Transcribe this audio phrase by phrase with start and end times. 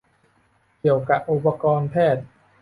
[0.79, 2.25] เกี่ยวกะอุปกรณ์แพทย์?